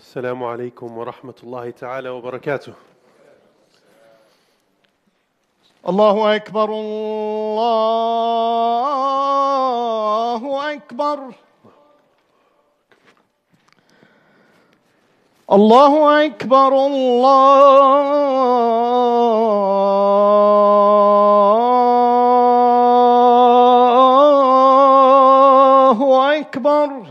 [0.00, 2.72] السلام عليكم ورحمة الله تعالى وبركاته.
[5.88, 6.70] الله أكبر
[10.30, 11.18] الله أكبر.
[15.52, 18.40] الله أكبر الله
[26.40, 27.10] أكبر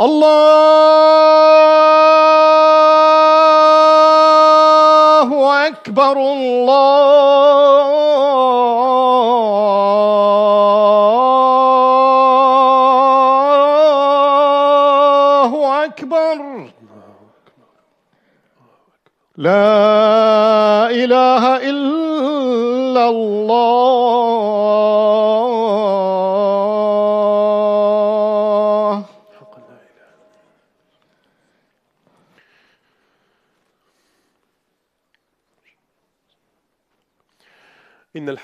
[0.00, 0.45] الله
[5.95, 6.17] أكبر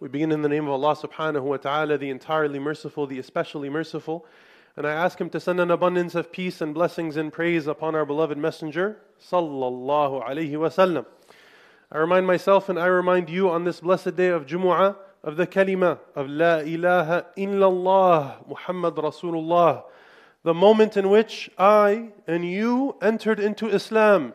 [0.00, 3.68] We begin in the name of Allah subhanahu wa ta'ala, the entirely merciful, the especially
[3.68, 4.24] merciful.
[4.76, 7.96] And I ask Him to send an abundance of peace and blessings and praise upon
[7.96, 11.04] our beloved Messenger, sallallahu alayhi wasallam.
[11.90, 14.94] I remind myself and I remind you on this blessed day of Jumu'ah
[15.24, 19.82] of the kalima of La ilaha illallah Muhammad Rasulullah,
[20.44, 24.32] the moment in which I and you entered into Islam.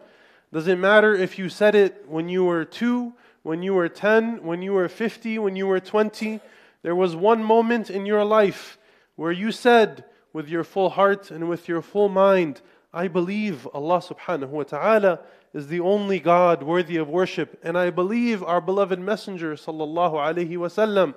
[0.52, 4.44] Does it matter if you said it when you were two, when you were 10,
[4.44, 6.40] when you were 50, when you were 20?
[6.82, 8.78] There was one moment in your life
[9.16, 12.62] where you said with your full heart and with your full mind,
[12.94, 15.20] I believe Allah subhanahu wa ta'ala
[15.54, 20.58] is the only God worthy of worship, and I believe our beloved Messenger sallallahu alaihi
[20.58, 21.14] wasallam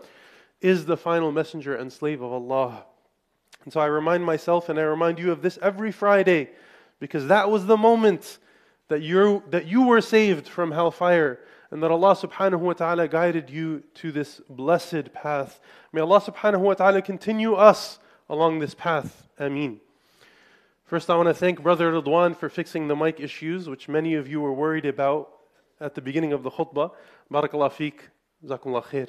[0.60, 2.84] is the final messenger and slave of Allah.
[3.64, 6.50] And so I remind myself and I remind you of this every Friday
[7.00, 8.38] because that was the moment
[8.88, 11.40] that you that you were saved from hellfire
[11.70, 15.60] and that Allah subhanahu wa ta'ala guided you to this blessed path.
[15.92, 17.98] May Allah subhanahu wa ta'ala continue us
[18.28, 19.26] along this path.
[19.38, 19.80] Ameen.
[20.84, 24.28] First, I want to thank Brother Ridwan for fixing the mic issues, which many of
[24.28, 25.30] you were worried about
[25.80, 26.92] at the beginning of the khutbah.
[27.32, 27.94] Barakallah feek.
[28.44, 29.08] Jazakumullah khair.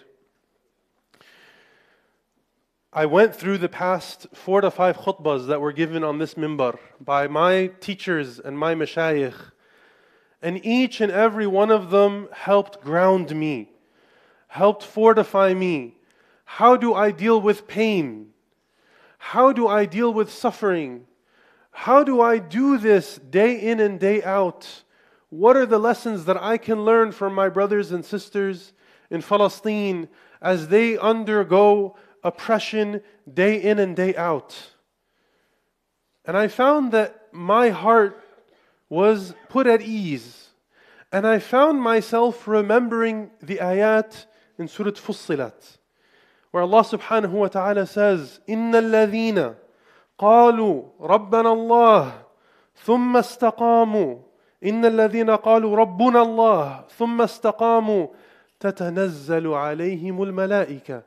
[2.91, 6.79] I went through the past four to five khutbahs that were given on this mimbar
[6.99, 9.51] by my teachers and my mashayikh,
[10.41, 13.71] and each and every one of them helped ground me,
[14.47, 15.95] helped fortify me.
[16.45, 18.29] How do I deal with pain?
[19.17, 21.05] How do I deal with suffering?
[21.71, 24.83] How do I do this day in and day out?
[25.29, 28.73] What are the lessons that I can learn from my brothers and sisters
[29.09, 30.07] in Palestine
[30.41, 33.01] as they undergo oppression
[33.31, 34.55] day in and day out?
[36.25, 38.23] And I found that my heart
[38.88, 40.50] was put at ease.
[41.12, 44.26] And I found myself remembering the ayat
[44.58, 45.78] in Surah Fussilat,
[46.50, 49.54] where Allah subhanahu wa ta'ala says, إِنَّ الَّذِينَ
[50.18, 52.12] قَالُوا رَبَّنَا اللَّهِ
[52.84, 54.32] ثُمَّ اسْتَقَامُوا
[54.64, 58.06] إن الذين قالوا ربنا الله ثم استقاموا
[58.60, 61.02] تتنزل عليهم الملائكة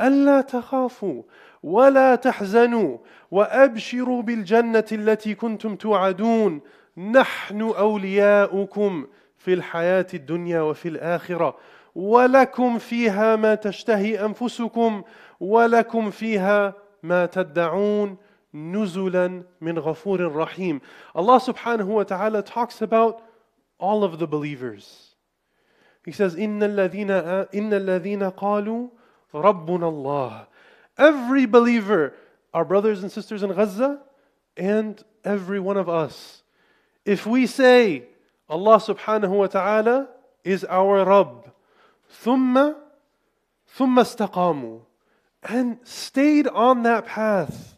[0.00, 1.22] ألا تخافوا
[1.62, 2.98] ولا تحزنوا
[3.30, 6.60] وأبشروا بالجنة التي كنتم توعدون
[6.97, 9.07] نحن أولياؤكم
[9.37, 11.57] في الحياة الدنيا وفي الآخرة
[11.95, 15.03] ولكم فيها ما تشتهي أنفسكم
[15.39, 16.73] ولكم فيها
[17.03, 18.17] ما تدعون
[18.53, 20.81] نزلا من غفور رحيم.
[21.17, 23.21] الله سبحانه وتعالى talks about
[23.79, 25.15] all of the believers.
[26.05, 27.11] He says إن الذين
[27.55, 28.89] إن الذين قالوا
[29.33, 30.47] ربنا الله.
[30.97, 32.13] Every believer
[32.53, 34.01] our brothers and sisters in Gaza
[34.57, 36.40] and every one of us
[37.04, 38.04] If we say,
[38.48, 40.08] Allah subhanahu wa ta'ala
[40.44, 41.50] is our Rabb,
[42.22, 42.74] ثُمَّ
[43.76, 44.80] ثُمَّ اسْتَقَامُوا
[45.48, 47.76] and stayed on that path,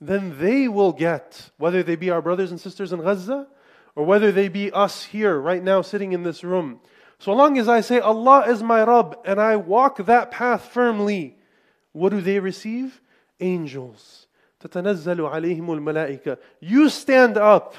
[0.00, 3.46] then they will get, whether they be our brothers and sisters in Gaza
[3.94, 6.80] or whether they be us here right now sitting in this room.
[7.18, 11.36] So long as I say, Allah is my Rabb, and I walk that path firmly,
[11.92, 13.00] what do they receive?
[13.40, 14.26] Angels.
[14.60, 16.36] تتنزل عليهم الملائكة.
[16.60, 17.74] You stand up.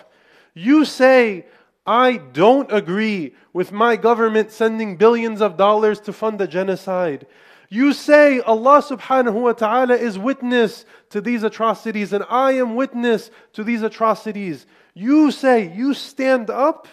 [0.55, 1.47] you say,
[1.87, 7.27] I don't agree with my government sending billions of dollars to fund a genocide.
[7.69, 13.31] You say Allah subhanahu wa ta'ala is witness to these atrocities and I am witness
[13.55, 14.67] to these atrocities.
[14.95, 16.87] You say, you stand up,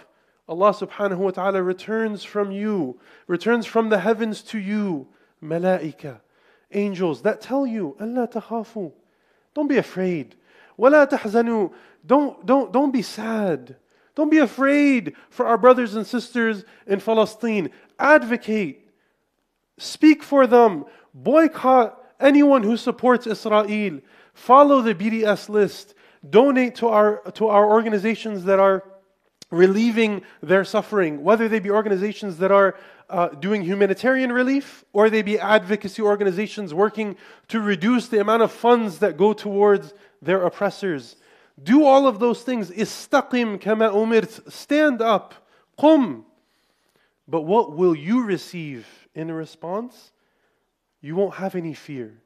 [0.47, 5.07] Allah subhanahu wa ta'ala returns from you, returns from the heavens to you,
[5.43, 6.21] malaika,
[6.71, 8.93] angels that tell you, Allah takhafu.
[9.53, 10.35] Don't be afraid.
[10.78, 11.70] ولا تحزنوا.
[12.06, 13.76] Don't, don't, don't be sad.
[14.14, 17.70] Don't be afraid for our brothers and sisters in Palestine.
[17.98, 18.88] Advocate.
[19.78, 20.84] Speak for them.
[21.12, 24.00] Boycott anyone who supports Israel.
[24.32, 25.94] Follow the BDS list.
[26.28, 28.82] Donate to our, to our organizations that are
[29.51, 32.75] relieving their suffering, whether they be organizations that are
[33.09, 37.15] uh, doing humanitarian relief or they be advocacy organizations working
[37.47, 41.15] to reduce the amount of funds that go towards their oppressors.
[41.61, 42.69] Do all of those things.
[42.69, 44.51] Istaqim kama umirt.
[44.51, 45.33] Stand up.
[45.77, 46.23] Qum.
[47.27, 50.11] But what will you receive in response?
[51.01, 52.21] You won't have any fear.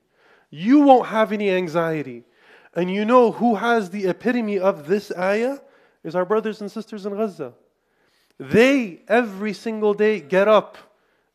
[0.49, 2.23] You won't have any anxiety.
[2.75, 5.59] And you know who has the epitome of this ayah?
[6.03, 7.53] Is our brothers and sisters in Gaza.
[8.39, 10.77] They, every single day, get up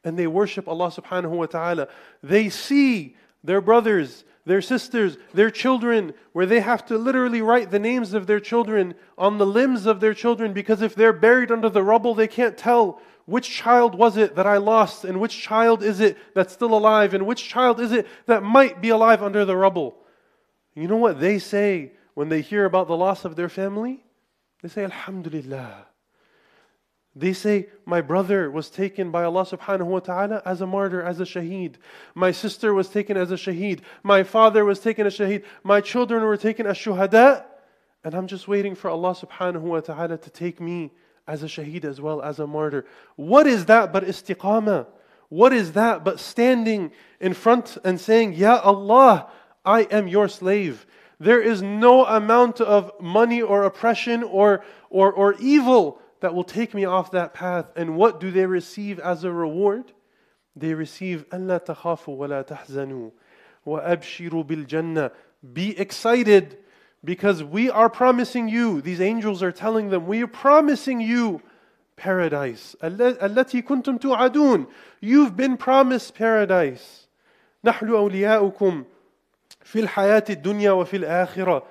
[0.05, 1.89] and they worship Allah subhanahu wa ta'ala.
[2.23, 7.79] They see their brothers, their sisters, their children, where they have to literally write the
[7.79, 11.69] names of their children on the limbs of their children because if they're buried under
[11.69, 15.83] the rubble, they can't tell which child was it that I lost and which child
[15.83, 19.45] is it that's still alive and which child is it that might be alive under
[19.45, 19.99] the rubble.
[20.75, 24.03] You know what they say when they hear about the loss of their family?
[24.63, 25.87] They say, Alhamdulillah.
[27.15, 31.21] They say, My brother was taken by Allah subhanahu wa ta'ala as a martyr, as
[31.21, 31.75] a shaheed.
[32.15, 33.81] My sister was taken as a shaheed.
[34.03, 35.45] My father was taken as a shaheed.
[35.65, 37.45] My children were taken as shuhada.
[38.05, 40.93] And I'm just waiting for Allah subhanahu wa ta'ala to take me
[41.27, 42.87] as a shaheed as well as a martyr.
[43.17, 44.87] What is that but istiqamah?
[45.29, 49.29] What is that but standing in front and saying, Ya Allah,
[49.65, 50.87] I am your slave.
[51.20, 56.74] There is no amount of money or oppression or, or, or evil that will take
[56.74, 57.66] me off that path.
[57.76, 59.92] And what do they receive as a reward?
[60.56, 63.12] They receive أَلَّا تَخَافُوا وَلَا تَحْزَنُوا
[63.66, 65.12] وَأَبْشِرُوا بِالْجَنَّةِ
[65.54, 66.58] Be excited
[67.04, 71.42] because we are promising you, these angels are telling them, we are promising you
[71.96, 72.76] paradise.
[72.82, 74.68] التي كنتم توعدون.
[75.02, 77.08] You've been promised paradise.
[77.64, 78.86] نحن أولياؤكم
[79.64, 81.64] في الحياة الدنيا وفي الآخرة.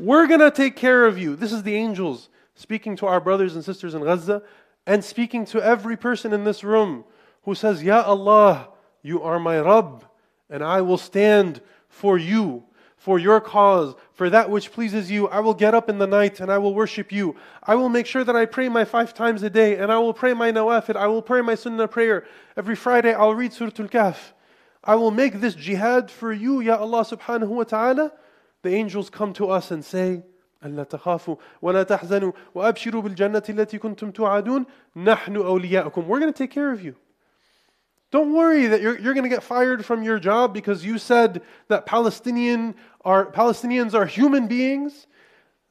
[0.00, 1.36] We're going to take care of you.
[1.36, 4.42] This is the angels speaking to our brothers and sisters in Gaza.
[4.86, 7.04] and speaking to every person in this room
[7.42, 8.68] who says, Ya Allah,
[9.02, 10.04] you are my Rabb,
[10.50, 12.64] and I will stand for you,
[12.96, 15.28] for your cause, for that which pleases you.
[15.28, 17.36] I will get up in the night and I will worship you.
[17.62, 20.14] I will make sure that I pray my five times a day, and I will
[20.14, 20.96] pray my nawafil.
[20.96, 22.24] I will pray my sunnah prayer.
[22.56, 24.32] Every Friday I'll read Surah Al-Kahf.
[24.86, 28.12] I will make this jihad for you, Ya Allah subhanahu wa ta'ala.
[28.62, 30.22] The angels come to us and say,
[30.64, 36.50] ألا تخافوا ولا تحزنوا وأبشروا بالجنة التي كنتم توعدون نحن أولياؤكم We're going to take
[36.50, 36.96] care of you.
[38.12, 41.40] Don't worry that you're, you're going to get fired from your job because you said
[41.68, 45.06] that Palestinian are, Palestinians are human beings,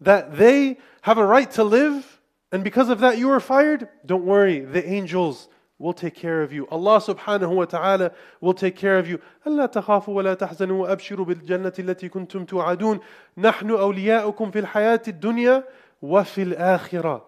[0.01, 2.20] that they have a right to live,
[2.51, 3.88] and because of that you are fired.
[4.06, 5.48] Don't worry, the angels
[5.82, 6.68] will take care of you.
[6.72, 9.20] Allah subhanahu wa ta'ala will take care of you.
[9.48, 13.00] ألا تخافوا ولا تحزنوا وأبشروا بالجنة التي كنتم توعدون
[13.38, 15.63] نحن أولياؤكم في الحياة الدنيا
[16.01, 17.28] وفي الآخرة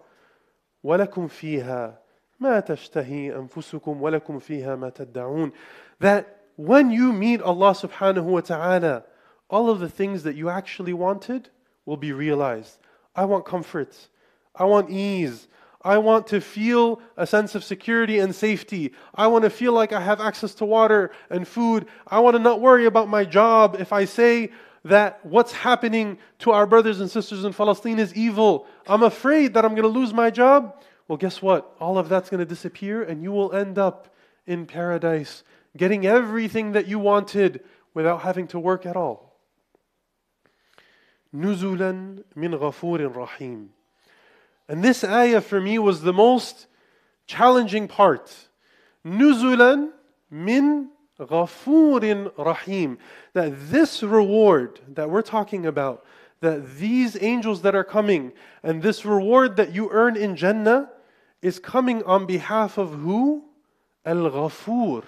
[0.83, 1.99] ولكم فيها
[2.39, 5.51] ما تشتهي أنفسكم ولكم فيها ما تدعون
[5.99, 9.03] That when you meet Allah subhanahu wa ta'ala,
[9.49, 11.49] all of the things that you actually wanted
[11.85, 12.77] will be realized.
[13.15, 13.95] I want comfort.
[14.55, 15.47] I want ease.
[15.87, 18.93] I want to feel a sense of security and safety.
[19.13, 21.87] I want to feel like I have access to water and food.
[22.07, 23.75] I want to not worry about my job.
[23.77, 24.51] If I say
[24.85, 29.65] that what's happening to our brothers and sisters in Palestine is evil, I'm afraid that
[29.65, 30.81] I'm going to lose my job.
[31.07, 31.75] Well, guess what?
[31.81, 34.13] All of that's going to disappear, and you will end up
[34.47, 35.43] in paradise,
[35.75, 37.61] getting everything that you wanted
[37.93, 39.33] without having to work at all.
[41.33, 43.69] نزلا من غفور رحيم.
[44.68, 46.66] and this ayah for me was the most
[47.26, 48.34] challenging part.
[49.04, 49.90] Nuzulan
[50.30, 52.98] min ghafurin rahim.
[53.32, 56.04] That this reward that we're talking about,
[56.40, 58.32] that these angels that are coming,
[58.62, 60.90] and this reward that you earn in Jannah
[61.40, 63.44] is coming on behalf of who?
[64.04, 65.04] Al Ghafur,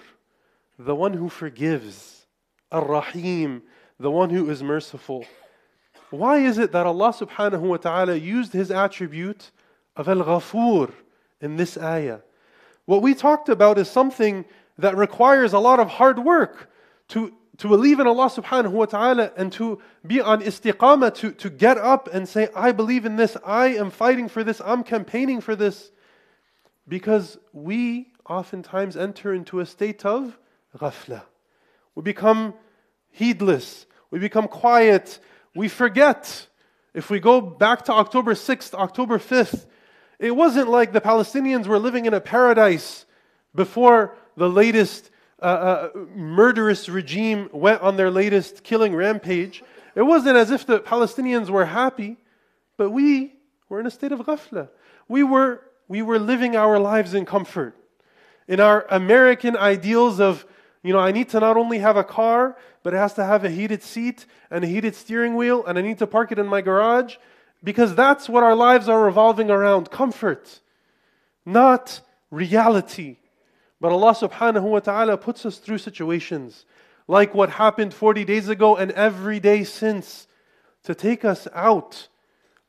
[0.77, 2.25] the one who forgives.
[2.71, 3.63] Ar Rahim,
[3.99, 5.25] the one who is merciful.
[6.11, 9.51] Why is it that Allah subhanahu wa ta'ala used his attribute
[9.95, 10.91] of Al Ghafur
[11.39, 12.19] in this ayah?
[12.85, 14.43] What we talked about is something
[14.77, 16.69] that requires a lot of hard work
[17.09, 21.49] to, to believe in Allah subhanahu wa ta'ala and to be on istiqamah, to, to
[21.49, 25.39] get up and say, I believe in this, I am fighting for this, I'm campaigning
[25.39, 25.91] for this.
[26.87, 30.37] Because we oftentimes enter into a state of
[30.77, 31.21] ghafla.
[31.95, 32.53] We become
[33.11, 35.19] heedless, we become quiet,
[35.55, 36.47] we forget.
[36.93, 39.65] If we go back to October 6th, October 5th,
[40.19, 43.05] it wasn't like the Palestinians were living in a paradise
[43.55, 45.09] before the latest
[45.41, 49.63] uh, uh, murderous regime went on their latest killing rampage.
[49.95, 52.17] It wasn't as if the Palestinians were happy,
[52.77, 53.33] but we
[53.67, 54.69] were in a state of ghafla.
[55.07, 57.75] We were, we were living our lives in comfort.
[58.47, 60.45] In our American ideals of
[60.83, 63.45] you know, I need to not only have a car, but it has to have
[63.45, 66.47] a heated seat and a heated steering wheel, and I need to park it in
[66.47, 67.15] my garage
[67.63, 70.59] because that's what our lives are revolving around comfort,
[71.45, 73.17] not reality.
[73.79, 76.65] But Allah subhanahu wa ta'ala puts us through situations
[77.07, 80.27] like what happened 40 days ago and every day since
[80.83, 82.07] to take us out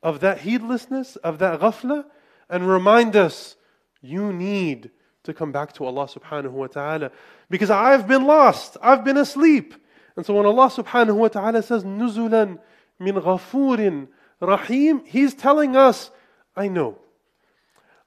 [0.03, 2.05] of that heedlessness, of that ghafla,
[2.51, 3.57] and remind us
[4.01, 4.91] you need
[5.23, 7.13] to come back to Allah subhanahu wa ta'ala.
[7.49, 9.75] Because I've been lost, I've been asleep.
[10.17, 12.59] And so when Allah subhanahu wa ta'ala says, Nuzulan
[12.99, 14.09] min ghafurin
[14.41, 16.11] rahim, He's telling us,
[16.57, 16.99] I know.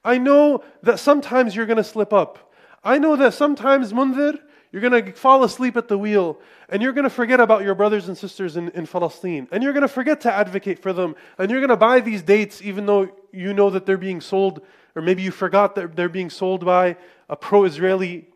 [0.04, 2.54] I know that sometimes you're going to slip up.
[2.84, 4.40] I know that sometimes, Munther,
[4.72, 6.38] you're going to fall asleep at the wheel
[6.70, 9.48] and you're going to forget about your brothers and sisters in, in Palestine.
[9.52, 11.16] And you're going to forget to advocate for them.
[11.38, 14.62] And you're going to buy these dates even though you know that they're being sold
[14.96, 16.98] or maybe you forgot that they're being sold by
[17.30, 18.28] a pro Israeli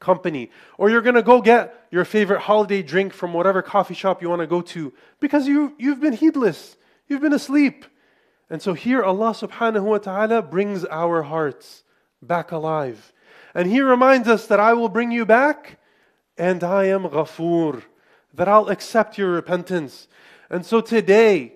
[0.00, 0.50] company.
[0.78, 4.28] Or you're going to go get your favorite holiday drink from whatever coffee shop you
[4.28, 6.76] want to go to because you, you've been heedless,
[7.08, 7.84] you've been asleep.
[8.50, 11.82] And so here Allah subhanahu wa ta'ala brings our hearts
[12.22, 13.12] back alive.
[13.54, 15.78] And He reminds us that I will bring you back
[16.36, 17.82] and I am Ghafoor,
[18.34, 20.08] that I'll accept your repentance.
[20.50, 21.54] And so today,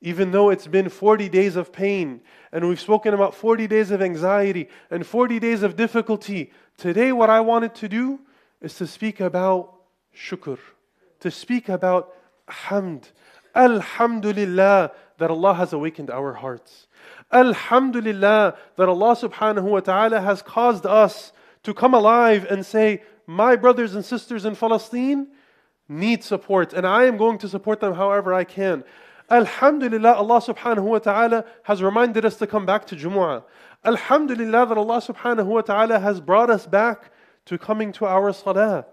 [0.00, 2.20] even though it's been 40 days of pain,
[2.52, 7.28] and we've spoken about 40 days of anxiety and 40 days of difficulty, today what
[7.28, 8.20] I wanted to do
[8.62, 9.74] is to speak about
[10.16, 10.58] shukr,
[11.20, 12.14] to speak about
[12.48, 13.10] hamd.
[13.54, 16.86] Alhamdulillah that Allah has awakened our hearts.
[17.32, 21.32] Alhamdulillah that Allah subhanahu wa ta'ala has caused us
[21.64, 25.28] to come alive and say, My brothers and sisters in Palestine
[25.88, 28.84] need support, and I am going to support them however I can.
[29.30, 33.44] Alhamdulillah, Allah subhanahu wa ta'ala has reminded us to come back to Jumu'ah.
[33.88, 37.10] Alhamdulillah that Allah subhanahu wa ta'ala has brought us back
[37.46, 38.84] to coming to our salah.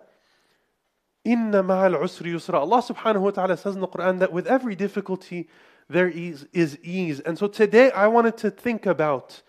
[1.25, 2.53] Inna ma'al usri yusra.
[2.53, 5.49] Allah subhanahu wa ta'ala says in the Quran that with every difficulty
[5.89, 7.19] there is, is ease.
[7.19, 9.41] And so today I wanted to think about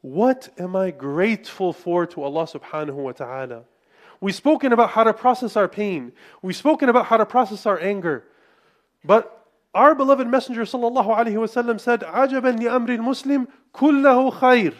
[0.00, 3.64] what am I grateful for to Allah subhanahu wa ta'ala?
[4.20, 6.12] We've spoken about how to process our pain.
[6.40, 8.22] We've spoken about how to process our anger.
[9.04, 9.41] But
[9.74, 14.74] our beloved Messenger sallallahu alaihi wasallam said, "Ajaban li amri muslim kullahu khair."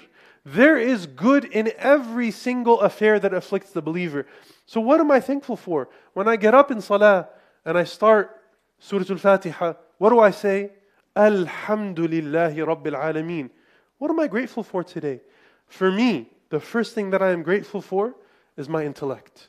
[0.45, 4.27] There is good in every single affair that afflicts the believer.
[4.67, 5.89] So what am I thankful for?
[6.15, 7.29] When I get up in salah
[7.65, 8.41] and I start
[8.81, 10.73] Surah Al-Fatiha, what do I say?
[11.15, 13.51] Alhamdulillahi Rabbil Alameen.
[13.99, 15.21] What am I grateful for today?
[15.67, 18.17] For me, the first thing that I am grateful for
[18.57, 19.49] is my intellect.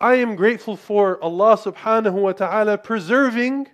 [0.00, 3.68] I am grateful for Allah subhanahu wa ta'ala preserving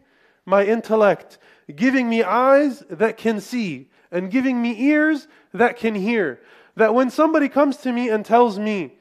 [0.47, 1.39] my intellect,
[1.75, 6.41] giving me eyes that can see, and giving me ears that can hear.
[6.77, 8.95] That when somebody comes to me and tells me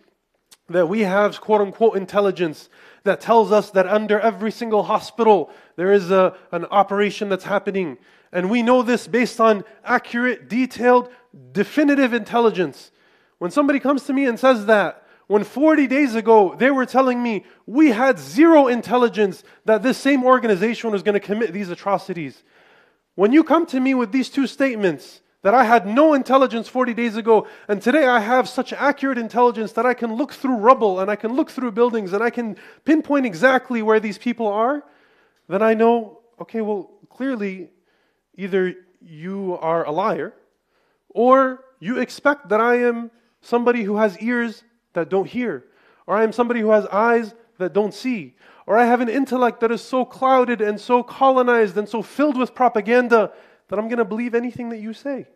[0.67, 2.69] that we have quote unquote intelligence
[3.03, 7.97] that tells us that under every single hospital there is a, an operation that's happening,
[8.31, 11.09] and we know this based on accurate, detailed,
[11.51, 12.91] definitive intelligence.
[13.39, 17.21] When somebody comes to me and says that, when 40 days ago they were telling
[17.21, 22.43] me we had zero intelligence that this same organization was going to commit these atrocities.
[23.13, 26.95] When you come to me with these two statements, that I had no intelligence 40
[26.95, 30.99] days ago, and today I have such accurate intelligence that I can look through rubble
[30.99, 34.83] and I can look through buildings and I can pinpoint exactly where these people are,
[35.47, 37.69] then I know, okay, well, clearly
[38.35, 40.33] either you are a liar
[41.09, 45.65] or you expect that I am somebody who has ears that don't hear,
[46.07, 49.59] or I am somebody who has eyes that don't see, or I have an intellect
[49.61, 53.31] that is so clouded and so colonized and so filled with propaganda
[53.67, 55.27] that I'm going to believe anything that you say.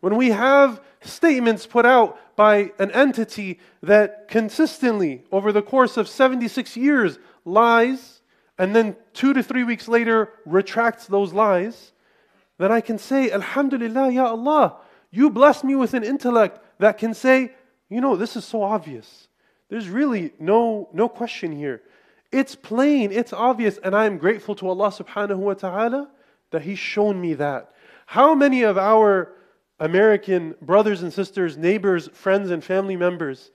[0.00, 6.08] When we have statements put out by an entity that consistently, over the course of
[6.08, 8.20] 76 years, lies,
[8.58, 11.92] and then two to three weeks later retracts those lies,
[12.58, 14.76] then I can say, Alhamdulillah, Ya Allah,
[15.10, 17.52] you bless me with an intellect that can say,
[17.88, 19.28] you know, this is so obvious.
[19.68, 21.82] There's really no, no question here.
[22.30, 26.10] It's plain, it's obvious, and I am grateful to Allah subhanahu wa ta'ala
[26.50, 27.72] that He's shown me that.
[28.06, 29.32] How many of our
[29.80, 33.50] American brothers and sisters, neighbors, friends, and family members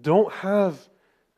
[0.00, 0.88] don't have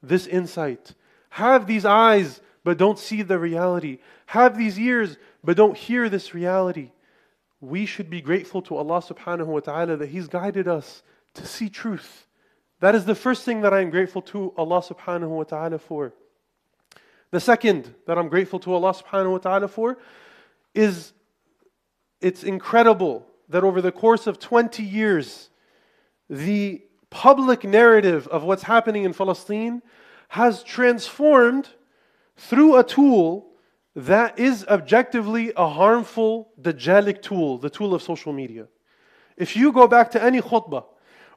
[0.02, 0.94] this insight?
[1.30, 3.98] Have these eyes, but don't see the reality?
[4.26, 6.92] Have these ears, but don't hear this reality?
[7.60, 11.02] We should be grateful to Allah subhanahu wa ta'ala that He's guided us
[11.34, 12.26] to see truth
[12.80, 16.12] that is the first thing that I am grateful to Allah subhanahu wa ta'ala for.
[17.30, 19.98] The second that I'm grateful to Allah subhanahu wa ta'ala for
[20.74, 21.12] is
[22.20, 25.50] it's incredible that over the course of 20 years,
[26.28, 29.82] the public narrative of what's happening in Palestine
[30.28, 31.68] has transformed
[32.36, 33.48] through a tool
[33.96, 38.68] that is objectively a harmful Dajjalic tool, the tool of social media.
[39.36, 40.84] If you go back to any khutbah,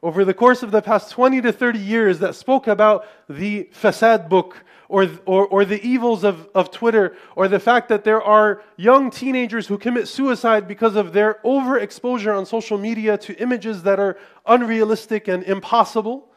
[0.03, 4.27] over the course of the past 20 to 30 years that spoke about the fasad
[4.27, 8.61] book or, or, or the evils of, of Twitter or the fact that there are
[8.75, 13.97] young teenagers who commit suicide because of their overexposure on social media to images that
[13.97, 16.27] are unrealistic and impossible.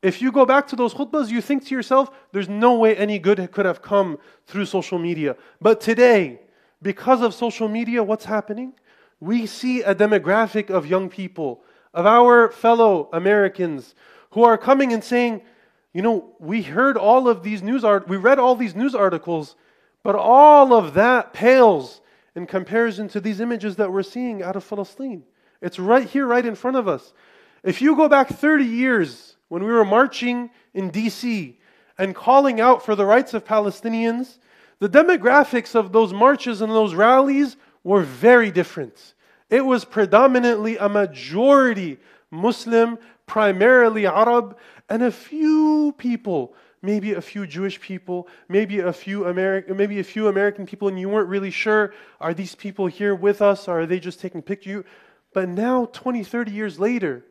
[0.00, 3.18] If you go back to those khutbahs, you think to yourself, there's no way any
[3.18, 5.36] good could have come through social media.
[5.60, 6.40] But today,
[6.80, 8.72] because of social media, what's happening?
[9.20, 11.62] We see a demographic of young people
[11.96, 13.94] of our fellow Americans
[14.32, 15.40] who are coming and saying,
[15.94, 19.56] you know, we heard all of these news art, we read all these news articles,
[20.02, 22.02] but all of that pales
[22.34, 25.22] in comparison to these images that we're seeing out of Palestine.
[25.62, 27.14] It's right here, right in front of us.
[27.64, 31.54] If you go back 30 years when we were marching in DC
[31.96, 34.36] and calling out for the rights of Palestinians,
[34.80, 39.14] the demographics of those marches and those rallies were very different.
[39.50, 41.98] It was predominantly a majority
[42.30, 44.56] Muslim, primarily Arab,
[44.88, 50.04] and a few people, maybe a few Jewish people, maybe a few American, maybe a
[50.04, 53.80] few American people, and you weren't really sure, are these people here with us or
[53.80, 54.84] are they just taking pictures?
[55.32, 57.24] But now, 20, 30 years later,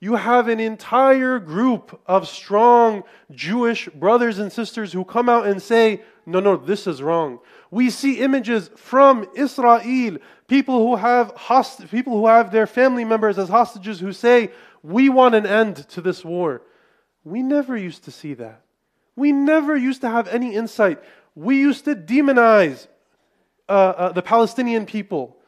[0.00, 5.62] you have an entire group of strong Jewish brothers and sisters who come out and
[5.62, 7.38] say, no, no, this is wrong.
[7.72, 13.38] We see images from Israel, people who have host- people who have their family members
[13.38, 14.50] as hostages who say,
[14.82, 16.60] "We want an end to this war."
[17.24, 18.60] We never used to see that.
[19.16, 21.02] We never used to have any insight.
[21.34, 22.88] We used to demonize
[23.70, 25.38] uh, uh, the Palestinian people.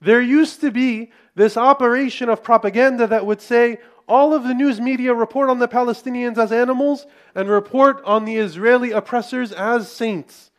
[0.00, 4.80] There used to be this operation of propaganda that would say all of the news
[4.80, 10.50] media report on the Palestinians as animals and report on the Israeli oppressors as saints.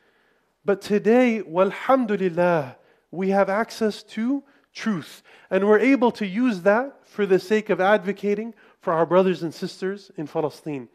[0.65, 2.75] But today, walhamdulillah,
[3.11, 5.21] we have access to truth.
[5.51, 9.53] And we're able to use that for the sake of advocating for our brothers and
[9.53, 10.89] sisters in Palestine.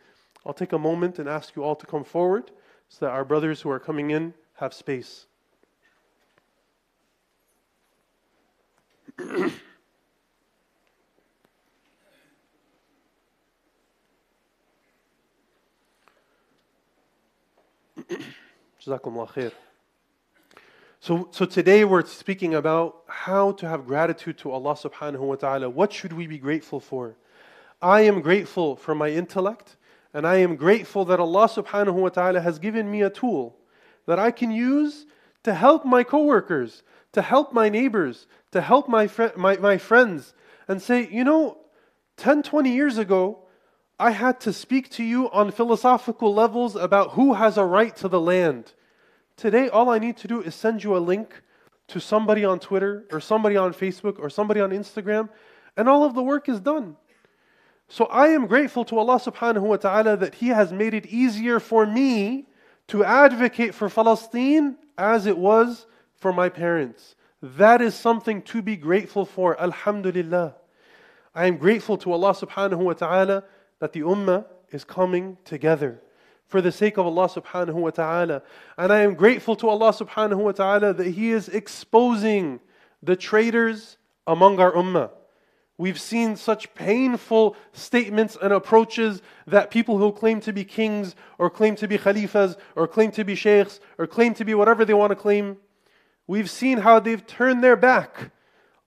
[0.45, 2.51] I'll take a moment and ask you all to come forward
[2.89, 5.27] so that our brothers who are coming in have space.
[18.85, 19.53] Jazakumullah khair.
[21.01, 25.69] So, so today we're speaking about how to have gratitude to Allah subhanahu wa ta'ala.
[25.69, 27.17] What should we be grateful for?
[27.83, 29.77] I am grateful for my intellect,
[30.15, 33.57] and I am grateful that Allah subhanahu wa ta'ala has given me a tool
[34.07, 35.05] that I can use
[35.43, 40.33] to help my coworkers, to help my neighbors, to help my, fr- my, my friends,
[40.69, 41.59] and say, you know,
[42.17, 43.41] 10, 20 years ago,
[44.01, 48.09] I had to speak to you on philosophical levels about who has a right to
[48.09, 48.73] the land.
[49.37, 51.43] Today, all I need to do is send you a link
[51.89, 55.29] to somebody on Twitter or somebody on Facebook or somebody on Instagram,
[55.77, 56.97] and all of the work is done.
[57.89, 61.61] So I am grateful to Allah subhanahu wa ta'ala that He has made it easier
[61.61, 62.47] for me
[62.89, 67.17] to advocate for Palestine as it was for my parents.
[67.43, 69.61] That is something to be grateful for.
[69.61, 70.55] Alhamdulillah.
[71.35, 73.45] I am grateful to Allah subhanahu wa ta'ala
[73.81, 76.01] that the ummah is coming together
[76.47, 78.43] for the sake of Allah subhanahu wa ta'ala.
[78.77, 82.61] And I am grateful to Allah subhanahu wa ta'ala that He is exposing
[83.03, 85.11] the traitors among our ummah.
[85.79, 91.49] We've seen such painful statements and approaches that people who claim to be kings or
[91.49, 94.93] claim to be khalifas or claim to be sheikhs or claim to be whatever they
[94.93, 95.57] want to claim,
[96.27, 98.31] we've seen how they've turned their back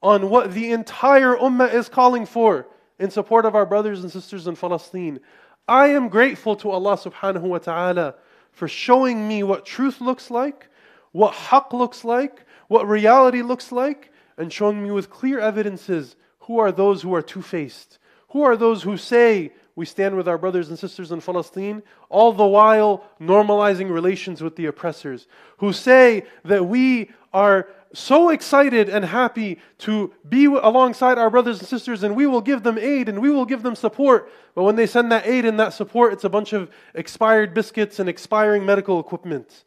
[0.04, 2.68] on what the entire ummah is calling for
[3.00, 5.20] in support of our brothers and sisters in Palestine.
[5.68, 8.16] I am grateful to Allah subhanahu wa ta'ala
[8.52, 10.68] for showing me what truth looks like,
[11.12, 16.60] what haqq looks like, what reality looks like, and showing me with clear evidences who
[16.60, 18.00] are those who are two faced.
[18.30, 22.34] Who are those who say we stand with our brothers and sisters in Palestine, all
[22.34, 25.28] the while normalizing relations with the oppressors?
[25.58, 31.68] Who say that we are so excited and happy to be alongside our brothers and
[31.68, 34.32] sisters, and we will give them aid and we will give them support.
[34.56, 38.00] But when they send that aid and that support, it's a bunch of expired biscuits
[38.00, 39.64] and expiring medical equipment.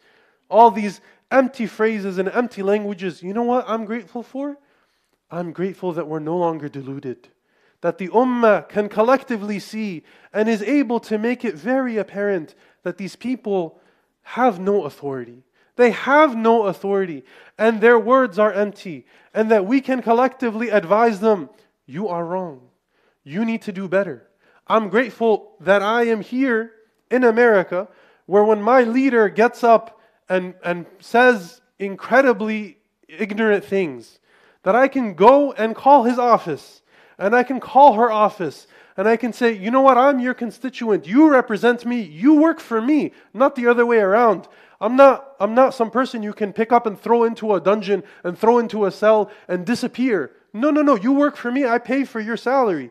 [0.51, 3.23] All these empty phrases and empty languages.
[3.23, 4.59] You know what I'm grateful for?
[5.31, 7.29] I'm grateful that we're no longer deluded.
[7.81, 12.99] That the ummah can collectively see and is able to make it very apparent that
[12.99, 13.81] these people
[14.23, 15.45] have no authority
[15.77, 17.25] they have no authority,
[17.57, 21.51] and their words are empty, and that we can collectively advise them
[21.87, 22.63] you are wrong.
[23.23, 24.27] You need to do better.
[24.67, 26.73] I'm grateful that I am here
[27.11, 27.89] in America,
[28.27, 34.19] where when my leader gets up and, and says incredibly ignorant things,
[34.65, 36.83] that I can go and call his office,
[37.19, 40.35] and I can call her office, and I can say, you know what, I'm your
[40.35, 41.07] constituent.
[41.07, 42.01] You represent me.
[42.01, 44.49] You work for me, not the other way around.
[44.81, 48.03] I'm not, I'm not some person you can pick up and throw into a dungeon
[48.25, 50.33] and throw into a cell and disappear.
[50.53, 50.97] No, no, no.
[50.97, 51.67] You work for me.
[51.67, 52.91] I pay for your salary.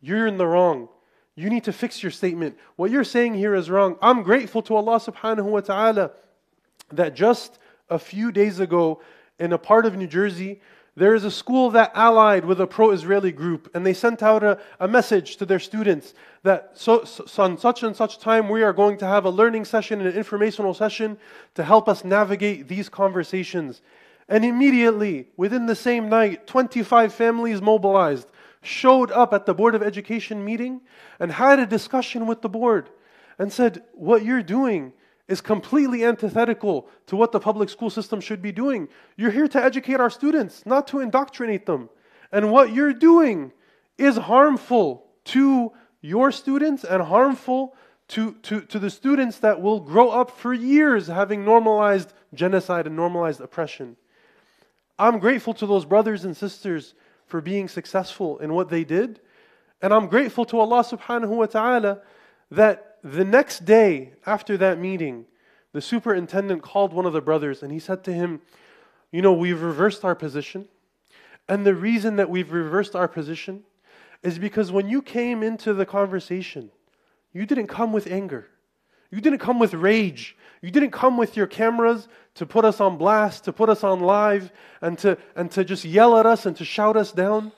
[0.00, 0.88] You're in the wrong.
[1.34, 2.56] You need to fix your statement.
[2.76, 3.96] What you're saying here is wrong.
[4.02, 6.10] I'm grateful to Allah subhanahu wa ta'ala
[6.92, 9.00] that just a few days ago
[9.38, 10.60] in a part of New Jersey,
[11.00, 14.44] there is a school that allied with a pro Israeli group, and they sent out
[14.44, 18.62] a, a message to their students that so, so, on such and such time we
[18.62, 21.16] are going to have a learning session and an informational session
[21.54, 23.80] to help us navigate these conversations.
[24.28, 28.28] And immediately, within the same night, 25 families mobilized,
[28.60, 30.82] showed up at the Board of Education meeting,
[31.18, 32.90] and had a discussion with the board
[33.38, 34.92] and said, What you're doing
[35.30, 38.88] is completely antithetical to what the public school system should be doing.
[39.16, 41.88] You're here to educate our students, not to indoctrinate them.
[42.32, 43.52] And what you're doing
[43.96, 47.76] is harmful to your students and harmful
[48.08, 52.96] to, to, to the students that will grow up for years having normalized genocide and
[52.96, 53.96] normalized oppression.
[54.98, 56.94] I'm grateful to those brothers and sisters
[57.26, 59.20] for being successful in what they did.
[59.80, 62.00] And I'm grateful to Allah subhanahu wa ta'ala
[62.50, 65.26] that the next day after that meeting,
[65.72, 68.40] the superintendent called one of the brothers and he said to him,
[69.12, 70.68] You know, we've reversed our position.
[71.48, 73.64] And the reason that we've reversed our position
[74.22, 76.70] is because when you came into the conversation,
[77.32, 78.46] you didn't come with anger.
[79.10, 80.36] You didn't come with rage.
[80.62, 84.00] You didn't come with your cameras to put us on blast, to put us on
[84.00, 87.52] live, and to, and to just yell at us and to shout us down.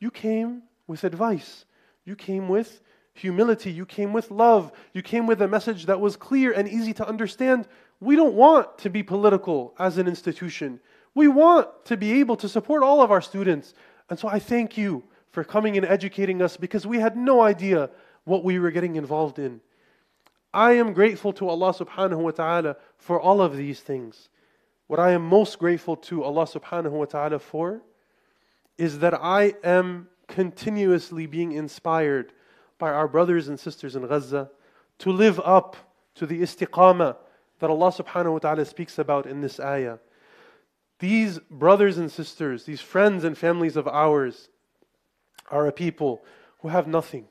[0.00, 1.64] You came with advice.
[2.04, 2.80] You came with
[3.18, 3.70] humility.
[3.70, 4.72] You came with love.
[4.92, 7.68] You came with a message that was clear and easy to understand.
[8.00, 10.80] We don't want to be political as an institution.
[11.14, 13.74] We want to be able to support all of our students.
[14.08, 17.90] And so I thank you for coming and educating us because we had no idea
[18.24, 19.60] what we were getting involved in.
[20.52, 24.28] I am grateful to Allah subhanahu wa ta'ala for all of these things.
[24.86, 27.82] What I am most grateful to Allah subhanahu wa ta'ala for
[28.78, 32.32] is that I am continuously being inspired
[32.78, 34.50] by our brothers and sisters in Gaza
[34.98, 35.76] to live up
[36.14, 37.16] to the istiqamah
[37.58, 39.98] that Allah subhanahu wa ta'ala speaks about in this ayah.
[41.00, 44.48] These brothers and sisters, these friends and families of ours,
[45.50, 46.22] are a people
[46.60, 47.26] who have nothing,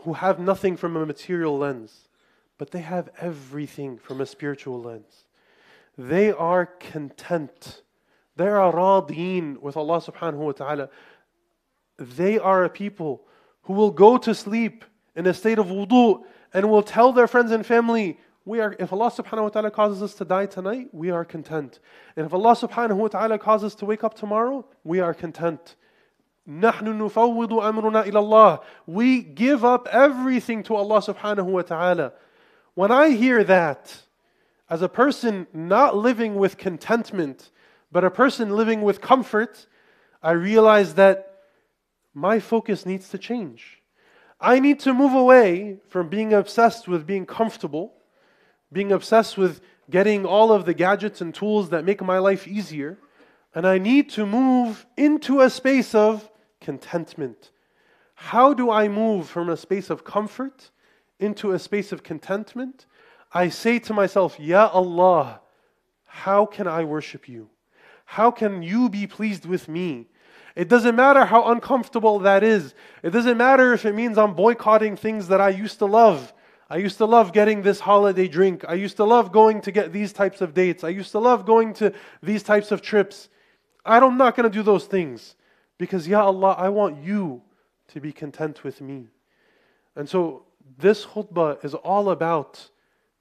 [0.00, 2.08] who have nothing from a material lens,
[2.56, 5.26] but they have everything from a spiritual lens.
[5.96, 7.82] They are content.
[8.36, 10.90] They are radeen with Allah subhanahu wa ta'ala.
[11.98, 13.24] They are a people
[13.68, 16.22] who will go to sleep in a state of wudu
[16.54, 20.02] and will tell their friends and family, we are, if Allah subhanahu wa ta'ala causes
[20.02, 21.78] us to die tonight, we are content.
[22.16, 25.76] And if Allah subhanahu wa ta'ala causes us to wake up tomorrow, we are content.
[26.46, 26.62] We
[29.22, 32.12] give up everything to Allah subhanahu wa ta'ala.
[32.72, 34.02] When I hear that,
[34.70, 37.50] as a person not living with contentment,
[37.92, 39.66] but a person living with comfort,
[40.22, 41.27] I realize that
[42.14, 43.82] my focus needs to change.
[44.40, 47.94] I need to move away from being obsessed with being comfortable,
[48.72, 52.98] being obsessed with getting all of the gadgets and tools that make my life easier,
[53.54, 57.50] and I need to move into a space of contentment.
[58.14, 60.70] How do I move from a space of comfort
[61.18, 62.86] into a space of contentment?
[63.32, 65.40] I say to myself, Ya Allah,
[66.04, 67.48] how can I worship you?
[68.04, 70.08] How can you be pleased with me?
[70.58, 72.74] It doesn't matter how uncomfortable that is.
[73.04, 76.32] It doesn't matter if it means I'm boycotting things that I used to love.
[76.68, 78.64] I used to love getting this holiday drink.
[78.66, 80.82] I used to love going to get these types of dates.
[80.82, 81.92] I used to love going to
[82.24, 83.28] these types of trips.
[83.86, 85.36] I'm not going to do those things
[85.78, 87.40] because, Ya Allah, I want you
[87.92, 89.06] to be content with me.
[89.94, 90.42] And so
[90.76, 92.68] this khutbah is all about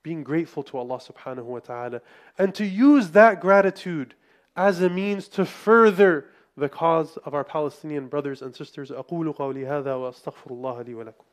[0.02, 2.02] being grateful to Allah subhanahu wa ta'ala
[2.40, 4.16] and to use that gratitude
[4.56, 6.26] as a means to further
[6.57, 8.91] the cause of our Palestinian brothers and sisters.
[8.91, 11.25] أقول قولي هذا وأستغفر الله لي ولكم.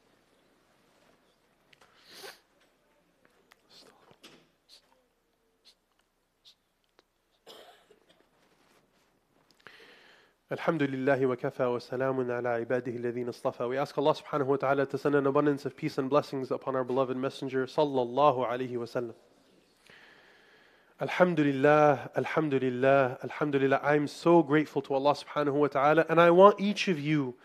[10.51, 13.69] الحمد لله وكفى وسلام على عباده الذين اصطفى.
[13.69, 16.75] We ask Allah subhanahu wa ta'ala to send an abundance of peace and blessings upon
[16.75, 19.13] our beloved messenger sallallahu alayhi wa sallam.
[21.01, 23.79] Alhamdulillah, Alhamdulillah, Alhamdulillah.
[23.81, 27.35] I'm so grateful to Allah subhanahu wa ta'ala, and I want each of you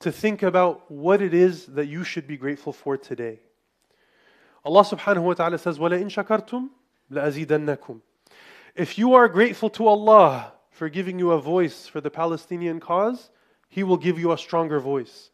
[0.00, 3.40] to think about what it is that you should be grateful for today.
[4.64, 6.68] Allah subhanahu wa ta'ala says, وَلَئِن شَكَرْتُمْ
[7.10, 8.00] لَأَزِيدَنَّكُمْ
[8.74, 13.30] If you are grateful to Allah for giving you a voice for the Palestinian cause,
[13.68, 15.30] He will give you a stronger voice.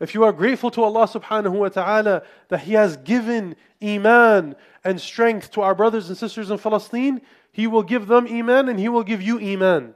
[0.00, 5.00] If you are grateful to Allah subhanahu wa ta'ala that He has given Iman and
[5.00, 7.20] strength to our brothers and sisters in Palestine,
[7.52, 9.94] He will give them Iman and He will give you Iman.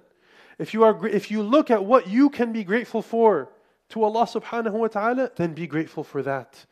[0.59, 3.51] If you, are, if you look at what you can be grateful for
[3.91, 6.67] to Allah subhanahu wa ta'ala, then be grateful for that.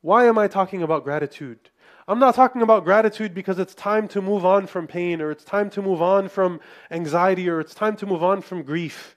[0.00, 1.70] Why am I talking about gratitude?
[2.08, 5.44] I'm not talking about gratitude because it's time to move on from pain or it's
[5.44, 6.60] time to move on from
[6.90, 9.16] anxiety or it's time to move on from grief.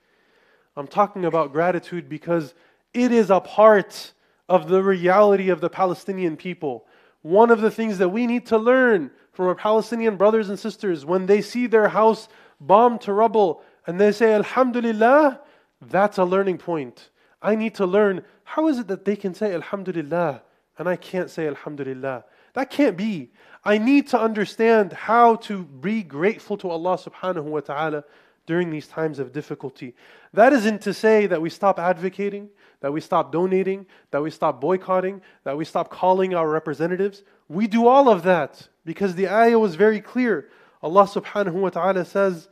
[0.77, 2.53] I'm talking about gratitude because
[2.95, 4.13] it is a part
[4.47, 6.85] of the reality of the Palestinian people.
[7.21, 11.05] One of the things that we need to learn from our Palestinian brothers and sisters
[11.05, 12.29] when they see their house
[12.61, 15.41] bombed to rubble and they say, Alhamdulillah,
[15.81, 17.09] that's a learning point.
[17.41, 20.41] I need to learn how is it that they can say Alhamdulillah
[20.77, 22.23] and I can't say Alhamdulillah?
[22.53, 23.31] That can't be.
[23.63, 28.03] I need to understand how to be grateful to Allah subhanahu wa ta'ala
[28.46, 29.94] during these times of difficulty.
[30.32, 32.48] That isn't to say that we stop advocating,
[32.80, 37.22] that we stop donating, that we stop boycotting, that we stop calling our representatives.
[37.48, 40.48] We do all of that because the ayah was very clear.
[40.82, 42.48] Allah subhanahu wa ta'ala says,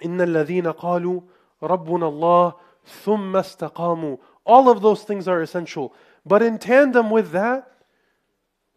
[0.00, 1.22] إِنَّ الَّذِينَ قَالُوا
[1.62, 2.54] رَبُّنَا اللَّهُ
[3.04, 5.94] ثُمَّ اسْتَقَامُوا All of those things are essential.
[6.24, 7.69] But in tandem with that,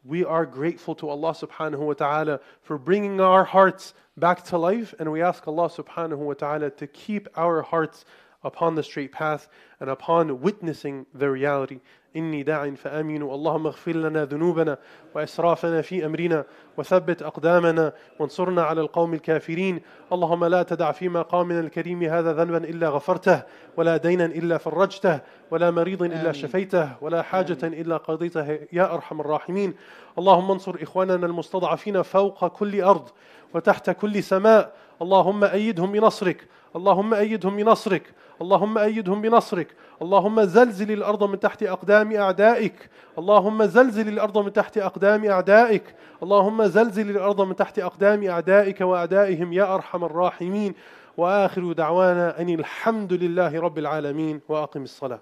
[0.04, 4.94] we are grateful to Allah subhanahu wa ta'ala for bringing our hearts back to life
[4.98, 8.04] and we ask Allah subhanahu wa ta'ala to keep our hearts
[8.44, 9.48] upon the straight path
[9.80, 11.78] and upon witnessing the reality.
[12.16, 14.78] إني داع فآمنوا اللهم اغفر لنا ذنوبنا
[15.14, 16.44] وإسرافنا في أمرنا
[16.76, 19.80] وثبت أقدامنا وانصرنا على القوم الكافرين.
[20.12, 23.42] اللهم لا تدع في مقامنا الكريم هذا ذنبا إلا غفرته
[23.76, 26.33] ولا دينا إلا فرجته ولا مريض إلا.
[26.33, 28.59] شفيته ولا حاجة إلا قضيته.
[28.72, 29.74] يا أرحم الراحمين.
[30.18, 33.09] اللهم انصر إخواننا المستضعفين فوق كل أرض
[33.54, 34.72] وتحت كل سماء.
[35.02, 36.48] اللهم أيدهم بنصرك.
[36.76, 38.02] اللهم أيدهم بنصرك.
[38.42, 39.68] اللهم أيدهم بنصرك.
[40.02, 42.90] اللهم زلزل الأرض من تحت أقدام أعدائك.
[43.18, 45.94] اللهم زلزل الأرض من تحت أقدام أعدائك.
[46.22, 50.74] اللهم زلزل الأرض من تحت أقدام أعدائك وأعدائهم يا أرحم الراحمين.
[51.16, 55.20] وآخر دعوانا أن الحمد لله رب العالمين وأقم الصلاة.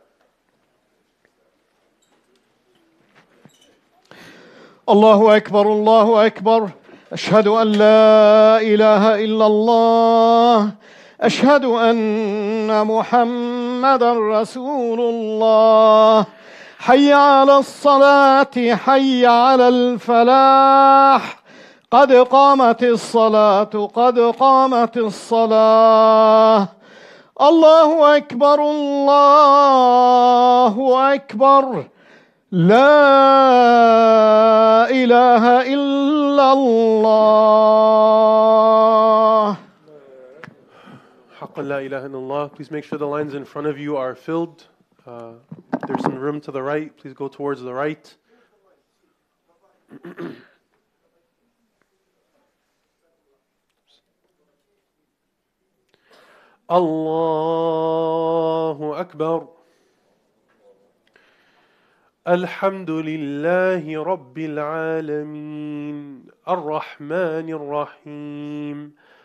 [4.88, 6.70] الله أكبر الله أكبر.
[7.12, 10.70] أشهد أن لا إله إلا الله.
[11.23, 16.27] أشهد أن محمدا رسول الله.
[16.79, 21.37] حي على الصلاة حي على الفلاح.
[21.93, 26.69] قد قامت الصلاة قد قامت الصلاة.
[27.43, 29.95] الله أكبر الله
[31.15, 31.85] أكبر.
[32.53, 32.91] لا
[34.91, 37.63] إله إلا الله.
[41.53, 42.49] حقا لا إله إلا الله.
[42.55, 44.69] Please make sure the lines in front of you are filled.
[45.07, 45.35] Uh,
[45.87, 46.97] there's some room to the right.
[46.97, 48.17] Please go towards the right.
[56.71, 57.41] الله
[59.01, 59.49] أكبر
[62.29, 68.95] الحمد لله رب العالمين الرحمن الرحيم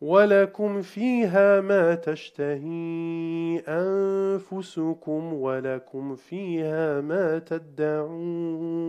[0.00, 8.86] ولكم فيها ما تشتهي أنفسكم ولكم فيها ما تدعون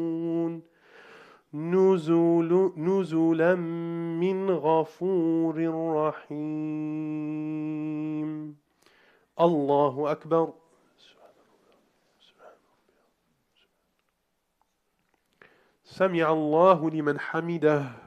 [1.54, 5.56] نزل نزلا من غفور
[5.96, 6.38] رحيم.
[9.40, 10.54] الله أكبر.
[15.84, 18.07] سمع الله لمن حمده.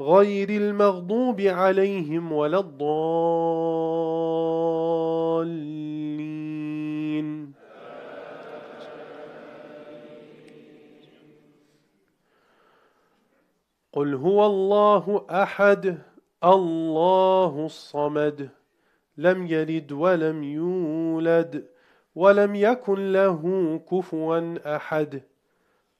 [0.00, 2.96] غير المغضوب عليهم ولا الضالين.
[13.92, 15.98] قل هو الله أحد
[16.44, 18.50] الله الصمد
[19.16, 21.68] لم يلد ولم يولد
[22.14, 25.22] ولم يكن له كفوا أحد.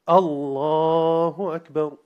[0.08, 2.05] الله أكبر.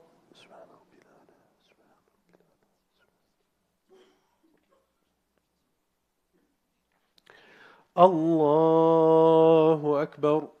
[7.97, 10.60] الله أكبر.